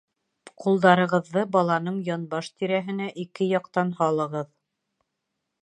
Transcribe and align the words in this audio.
Ҡулдарығыҙҙы 0.61 1.43
баланың 1.57 1.99
янбаш 2.09 2.51
тирәһенә 2.63 3.13
ике 3.25 3.53
яҡтан 3.53 3.93
һалығыҙ. 4.01 4.53